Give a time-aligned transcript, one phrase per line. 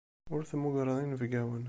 [0.33, 1.59] Ur temmugreḍ inebgawen.